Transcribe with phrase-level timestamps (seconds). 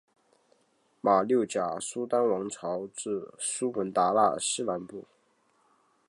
[0.99, 5.05] 马六甲苏丹王朝至苏门答腊西南部。